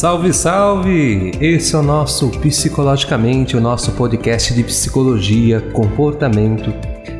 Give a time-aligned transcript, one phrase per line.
[0.00, 1.30] Salve, salve!
[1.42, 6.72] Esse é o nosso Psicologicamente, o nosso podcast de psicologia, comportamento,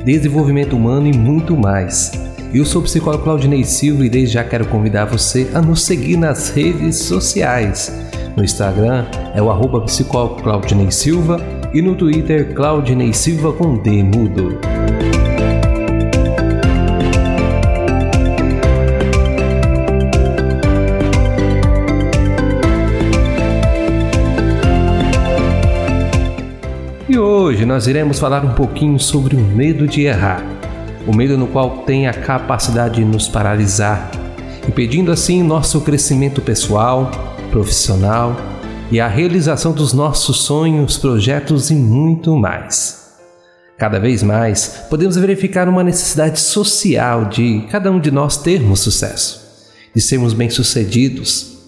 [0.03, 2.11] desenvolvimento humano e muito mais.
[2.55, 6.17] Eu sou o psicólogo Claudinei Silva e desde já quero convidar você a nos seguir
[6.17, 7.93] nas redes sociais.
[8.35, 11.39] No Instagram é o arroba psicólogo Claudinei Silva
[11.75, 14.59] e no Twitter Claudinei Silva com D mudo.
[27.11, 30.47] E hoje nós iremos falar um pouquinho sobre o medo de errar,
[31.09, 34.13] o medo no qual tem a capacidade de nos paralisar,
[34.69, 37.11] impedindo assim nosso crescimento pessoal,
[37.51, 38.37] profissional
[38.93, 43.17] e a realização dos nossos sonhos, projetos e muito mais.
[43.77, 49.67] Cada vez mais podemos verificar uma necessidade social de cada um de nós termos sucesso,
[49.93, 51.59] de sermos bem-sucedidos.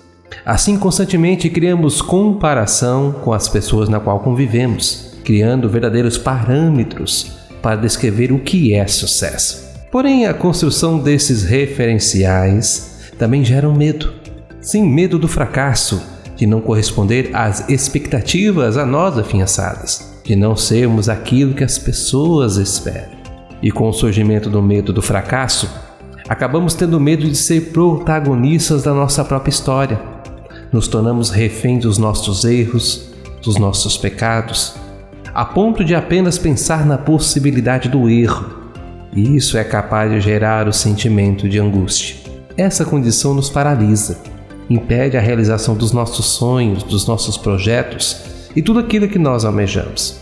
[0.46, 8.32] Assim, constantemente criamos comparação com as pessoas na qual convivemos, criando verdadeiros parâmetros para descrever
[8.32, 9.72] o que é sucesso.
[9.90, 14.12] Porém, a construção desses referenciais também gera um medo.
[14.60, 16.02] Sim, medo do fracasso,
[16.36, 22.56] de não corresponder às expectativas a nós afiançadas, de não sermos aquilo que as pessoas
[22.56, 23.12] esperam.
[23.62, 25.70] E com o surgimento do medo do fracasso,
[26.28, 30.00] acabamos tendo medo de ser protagonistas da nossa própria história.
[30.72, 33.08] Nos tornamos reféns dos nossos erros,
[33.42, 34.74] dos nossos pecados,
[35.34, 38.62] a ponto de apenas pensar na possibilidade do erro.
[39.14, 42.16] E isso é capaz de gerar o sentimento de angústia.
[42.56, 44.19] Essa condição nos paralisa,
[44.69, 48.24] impede a realização dos nossos sonhos, dos nossos projetos
[48.55, 50.20] e tudo aquilo que nós almejamos.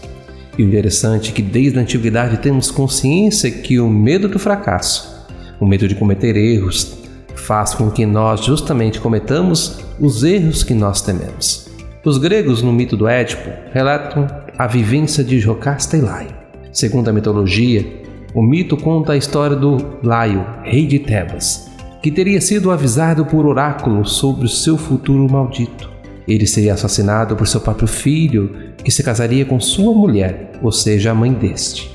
[0.57, 5.27] E o interessante é que desde a antiguidade temos consciência que o medo do fracasso,
[5.59, 6.99] o medo de cometer erros,
[7.35, 11.69] faz com que nós justamente cometamos os erros que nós tememos.
[12.05, 14.27] Os gregos, no mito do Édipo, relatam
[14.61, 16.35] a vivência de Jocasta e Laio.
[16.71, 18.03] Segundo a mitologia,
[18.35, 21.71] o mito conta a história do Laio, rei de Tebas,
[22.03, 25.89] que teria sido avisado por oráculo sobre o seu futuro maldito.
[26.29, 31.13] Ele seria assassinado por seu próprio filho, que se casaria com sua mulher, ou seja,
[31.13, 31.91] a mãe deste.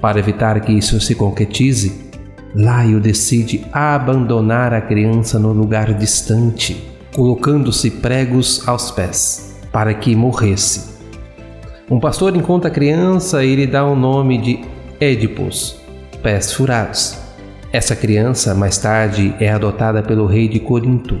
[0.00, 1.92] Para evitar que isso se concretize,
[2.56, 10.93] Laio decide abandonar a criança no lugar distante colocando-se pregos aos pés, para que morresse.
[11.90, 14.60] Um pastor encontra a criança e lhe dá o nome de
[14.98, 15.76] Édipus,
[16.22, 17.18] pés furados.
[17.70, 21.20] Essa criança, mais tarde, é adotada pelo rei de Corinto.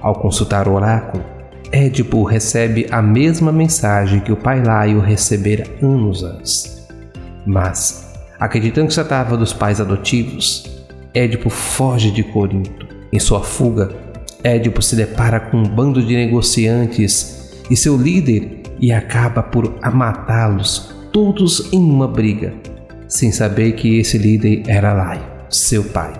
[0.00, 1.22] Ao consultar o oráculo,
[1.70, 6.88] Édipo recebe a mesma mensagem que o pai Laio recebera anos antes.
[7.46, 10.84] Mas, acreditando que se tratava dos pais adotivos,
[11.14, 12.88] Édipo foge de Corinto.
[13.12, 13.94] Em sua fuga,
[14.42, 20.94] Édipo se depara com um bando de negociantes e seu líder e acaba por matá-los
[21.10, 22.52] todos em uma briga,
[23.08, 26.12] sem saber que esse líder era Laio, seu pai.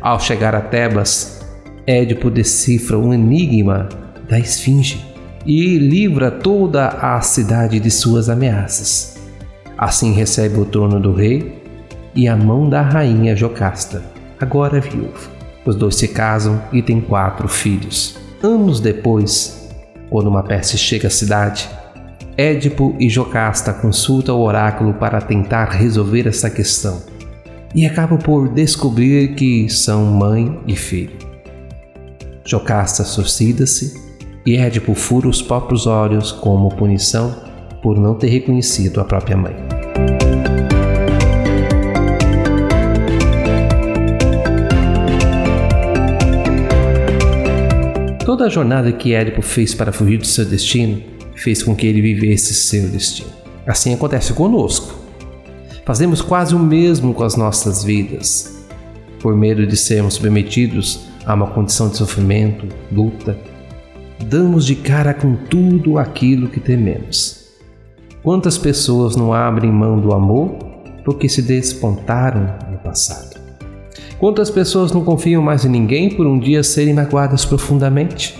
[0.00, 1.40] Ao chegar a Tebas,
[1.86, 3.88] Édipo decifra o enigma
[4.28, 5.06] da esfinge
[5.46, 9.16] e livra toda a cidade de suas ameaças.
[9.78, 11.62] Assim recebe o trono do rei
[12.12, 14.02] e a mão da rainha Jocasta,
[14.40, 15.30] agora viúva.
[15.64, 18.18] Os dois se casam e têm quatro filhos.
[18.42, 19.70] Anos depois,
[20.10, 21.70] quando uma peste chega à cidade,
[22.40, 27.02] Édipo e Jocasta consultam o oráculo para tentar resolver essa questão
[27.74, 31.12] e acabam por descobrir que são mãe e filho.
[32.42, 33.92] Jocasta suicida-se
[34.46, 37.36] e Édipo fura os próprios olhos como punição
[37.82, 39.54] por não ter reconhecido a própria mãe.
[48.24, 52.02] Toda a jornada que Édipo fez para fugir do seu destino fez com que ele
[52.02, 53.30] vivesse seu destino.
[53.66, 54.94] Assim acontece conosco.
[55.84, 58.64] Fazemos quase o mesmo com as nossas vidas.
[59.20, 63.38] Por medo de sermos submetidos a uma condição de sofrimento, luta,
[64.26, 67.46] damos de cara com tudo aquilo que tememos.
[68.22, 70.58] Quantas pessoas não abrem mão do amor
[71.04, 73.40] porque se despontaram no passado?
[74.18, 78.38] Quantas pessoas não confiam mais em ninguém por um dia serem magoadas profundamente?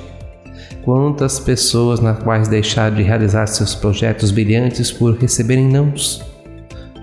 [0.85, 6.23] Quantas pessoas nas quais deixaram de realizar seus projetos brilhantes por receberem nãos?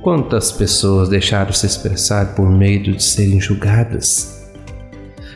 [0.01, 4.49] Quantas pessoas deixaram se expressar por medo de serem julgadas?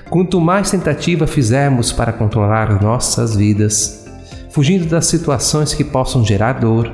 [0.09, 4.05] Quanto mais tentativa fizermos para controlar nossas vidas,
[4.49, 6.91] fugindo das situações que possam gerar dor,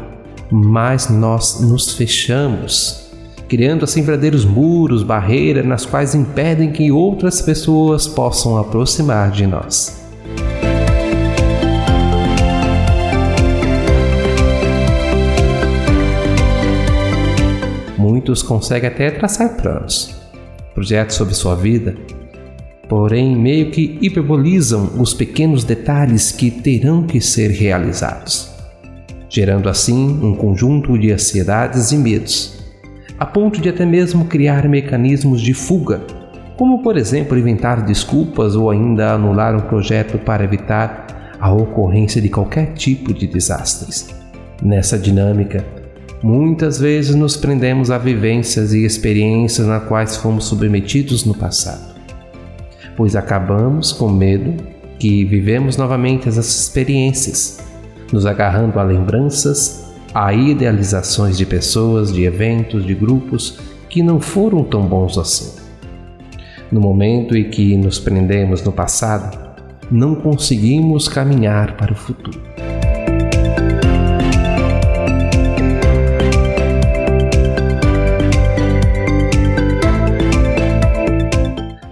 [0.52, 3.08] mais nós nos fechamos
[3.48, 9.97] criando assim verdadeiros muros, barreiras nas quais impedem que outras pessoas possam aproximar de nós.
[18.28, 20.14] Muitos conseguem até traçar planos,
[20.74, 21.96] projetos sobre sua vida,
[22.90, 28.52] porém meio que hiperbolizam os pequenos detalhes que terão que ser realizados,
[29.30, 32.62] gerando assim um conjunto de ansiedades e medos,
[33.18, 36.02] a ponto de até mesmo criar mecanismos de fuga,
[36.58, 42.28] como por exemplo inventar desculpas ou ainda anular um projeto para evitar a ocorrência de
[42.28, 44.10] qualquer tipo de desastres.
[44.62, 45.77] Nessa dinâmica,
[46.24, 51.98] muitas vezes nos prendemos a vivências e experiências nas quais fomos submetidos no passado
[52.98, 54.56] pois acabamos com medo
[55.00, 57.60] que vivemos novamente essas experiências,
[58.12, 64.64] nos agarrando a lembranças, a idealizações de pessoas, de eventos, de grupos que não foram
[64.64, 65.62] tão bons assim.
[66.72, 69.38] No momento em que nos prendemos no passado,
[69.92, 72.42] não conseguimos caminhar para o futuro.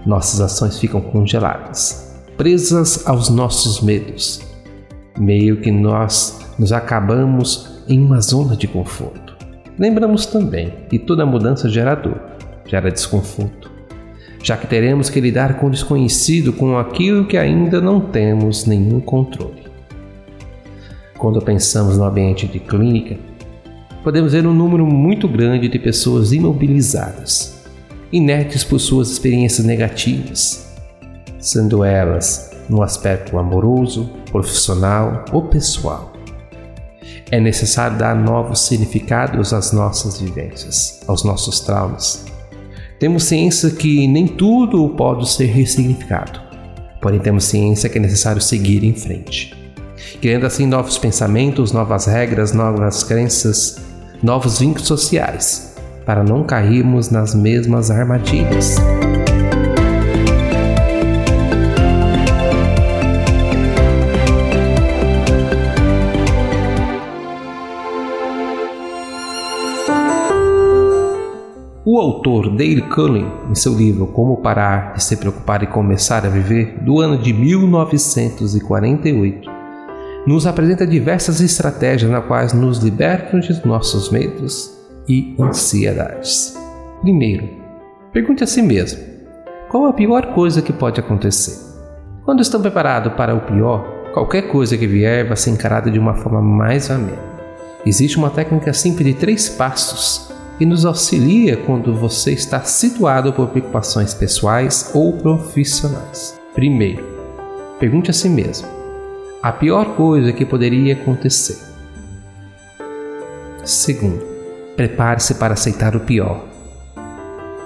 [0.05, 4.41] Nossas ações ficam congeladas, presas aos nossos medos.
[5.17, 9.35] Meio que nós nos acabamos em uma zona de conforto.
[9.77, 12.19] Lembramos também que toda mudança gera dor,
[12.65, 13.71] gera desconforto,
[14.43, 18.99] já que teremos que lidar com o desconhecido, com aquilo que ainda não temos nenhum
[18.99, 19.65] controle.
[21.17, 23.17] Quando pensamos no ambiente de clínica,
[24.03, 27.54] podemos ver um número muito grande de pessoas imobilizadas,
[28.11, 30.73] inertes por suas experiências negativas,
[31.39, 36.13] sendo elas no aspecto amoroso, profissional ou pessoal.
[37.31, 42.25] É necessário dar novos significados às nossas vivências, aos nossos traumas.
[42.99, 46.39] Temos ciência que nem tudo pode ser ressignificado,
[47.01, 49.53] porém temos ciência que é necessário seguir em frente,
[50.21, 53.81] criando assim novos pensamentos, novas regras, novas crenças,
[54.23, 55.74] novos vínculos sociais
[56.05, 58.75] para não cairmos nas mesmas armadilhas.
[71.87, 76.29] O autor Dale Cullen, em seu livro Como Parar de Se Preocupar e Começar a
[76.29, 79.49] Viver, do ano de 1948,
[80.25, 84.74] nos apresenta diversas estratégias na quais nos libertam de nossos medos
[85.07, 86.57] e ansiedades.
[87.01, 87.49] Primeiro,
[88.11, 89.01] pergunte a si mesmo:
[89.69, 91.57] qual a pior coisa que pode acontecer?
[92.23, 96.15] Quando estão preparados para o pior, qualquer coisa que vier vai ser encarada de uma
[96.15, 97.35] forma mais amena.
[97.85, 103.49] Existe uma técnica simples de três passos que nos auxilia quando você está situado por
[103.49, 106.39] preocupações pessoais ou profissionais.
[106.53, 107.03] Primeiro,
[107.79, 108.67] pergunte a si mesmo:
[109.43, 111.57] a pior coisa que poderia acontecer?
[113.63, 114.34] Segundo,
[114.75, 116.45] prepare-se para aceitar o pior.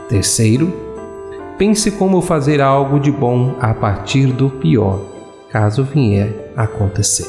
[0.08, 0.74] Terceiro,
[1.58, 5.06] pense como fazer algo de bom a partir do pior,
[5.52, 7.28] caso vier a acontecer.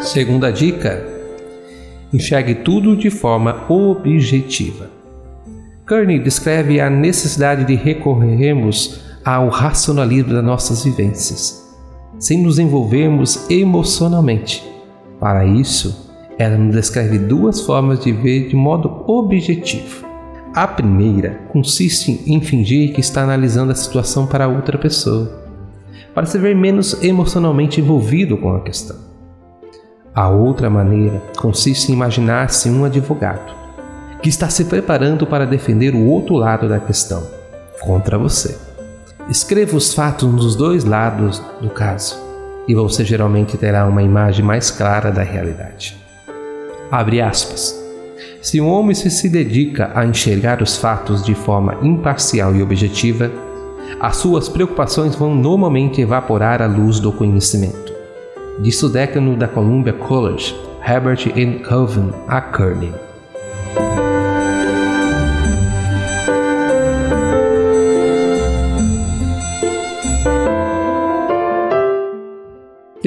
[0.00, 1.04] Segunda dica:
[2.12, 4.90] enxergue tudo de forma objetiva.
[5.86, 11.68] Kearney descreve a necessidade de recorrermos ao racionalismo das nossas vivências,
[12.18, 14.66] sem nos envolvermos emocionalmente.
[15.20, 16.08] Para isso,
[16.38, 20.06] ela nos descreve duas formas de ver de modo objetivo.
[20.54, 25.46] A primeira consiste em fingir que está analisando a situação para outra pessoa,
[26.14, 28.96] para se ver menos emocionalmente envolvido com a questão.
[30.14, 33.54] A outra maneira consiste em imaginar-se um advogado
[34.20, 37.22] que está se preparando para defender o outro lado da questão
[37.80, 38.67] contra você.
[39.28, 42.16] Escreva os fatos nos dois lados do caso
[42.66, 45.96] e você geralmente terá uma imagem mais clara da realidade.
[46.90, 47.78] Abre aspas.
[48.40, 53.30] Se um homem se dedica a enxergar os fatos de forma imparcial e objetiva,
[54.00, 57.92] as suas preocupações vão normalmente evaporar à luz do conhecimento.
[58.60, 60.56] Disse o decano da Columbia College,
[60.86, 61.58] Herbert N.
[61.60, 63.07] Coven, a Kearney.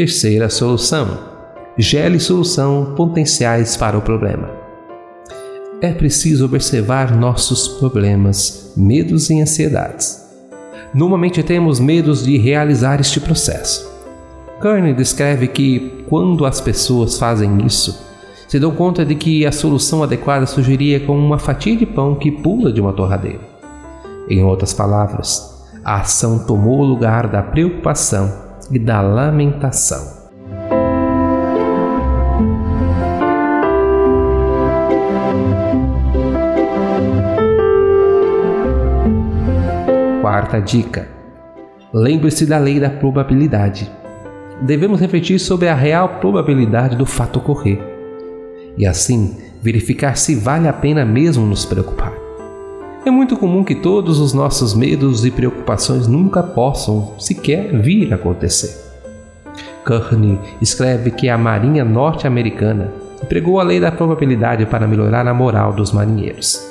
[0.01, 1.15] Terceira solução:
[1.77, 4.49] gele solução potenciais para o problema.
[5.79, 10.27] É preciso observar nossos problemas, medos e ansiedades.
[10.91, 13.87] Normalmente temos medos de realizar este processo.
[14.59, 18.03] Kearney descreve que, quando as pessoas fazem isso,
[18.47, 22.31] se dão conta de que a solução adequada surgiria como uma fatia de pão que
[22.31, 23.41] pula de uma torradeira.
[24.27, 30.21] Em outras palavras, a ação tomou o lugar da preocupação e da lamentação.
[40.21, 41.07] Quarta dica:
[41.93, 43.91] lembre-se da lei da probabilidade.
[44.61, 47.79] Devemos refletir sobre a real probabilidade do fato ocorrer
[48.77, 52.10] e, assim, verificar se vale a pena mesmo nos preocupar.
[53.03, 58.15] É muito comum que todos os nossos medos e preocupações nunca possam sequer vir a
[58.15, 58.79] acontecer.
[59.83, 62.93] Kearney escreve que a Marinha norte-americana
[63.23, 66.63] empregou a lei da probabilidade para melhorar a moral dos marinheiros.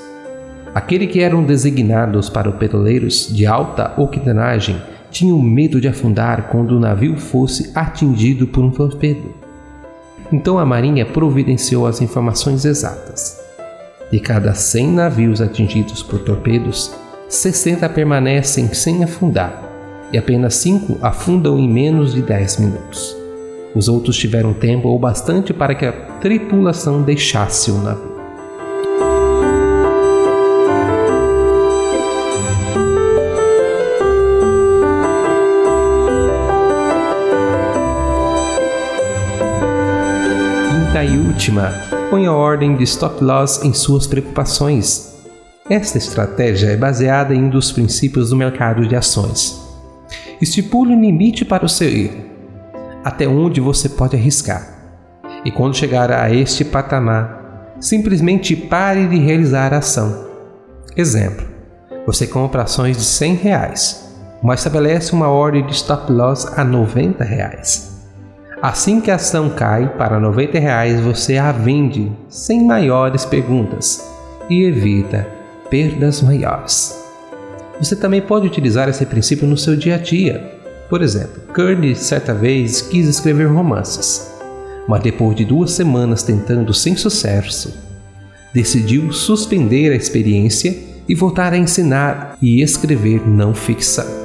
[0.72, 6.80] Aquele que eram designados para petroleiros de alta octanagem tinham medo de afundar quando o
[6.80, 9.34] navio fosse atingido por um torpedo.
[10.32, 13.39] Então a Marinha providenciou as informações exatas.
[14.10, 16.92] De cada 100 navios atingidos por torpedos,
[17.28, 19.62] 60 permanecem sem afundar
[20.12, 23.16] e apenas 5 afundam em menos de 10 minutos.
[23.72, 28.10] Os outros tiveram tempo ou bastante para que a tripulação deixasse o navio.
[40.68, 45.14] quinta e última, ponha ordem de stop loss em suas preocupações.
[45.70, 49.56] Esta estratégia é baseada em um dos princípios do mercado de ações.
[50.42, 52.24] Estipule um limite para o seu erro,
[53.04, 54.76] até onde você pode arriscar.
[55.44, 60.26] E quando chegar a este patamar, simplesmente pare de realizar a ação.
[60.96, 61.46] Exemplo:
[62.04, 67.22] você compra ações de 100 reais, mas estabelece uma ordem de stop loss a 90
[67.22, 67.89] reais.
[68.62, 74.06] Assim que a ação cai para 90 reais, você a vende sem maiores perguntas
[74.50, 75.26] e evita
[75.70, 77.02] perdas maiores.
[77.80, 80.60] Você também pode utilizar esse princípio no seu dia a dia.
[80.90, 84.30] Por exemplo, Kearney certa vez quis escrever romances,
[84.86, 87.74] mas depois de duas semanas tentando sem sucesso,
[88.52, 90.76] decidiu suspender a experiência
[91.08, 94.20] e voltar a ensinar e escrever não ficção.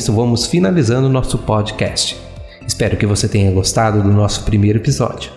[0.00, 2.16] Isso vamos finalizando o nosso podcast.
[2.66, 5.30] Espero que você tenha gostado do nosso primeiro episódio.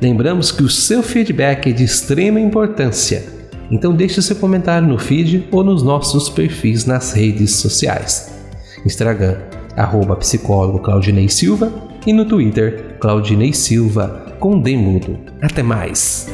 [0.00, 3.24] Lembramos que o seu feedback é de extrema importância,
[3.70, 8.32] então deixe seu comentário no feed ou nos nossos perfis nas redes sociais.
[8.86, 9.36] Instagram,
[9.76, 11.70] arroba psicólogo Claudinei Silva
[12.06, 15.18] e no Twitter, Claudinei Silva com Demudo.
[15.42, 16.26] Até mais!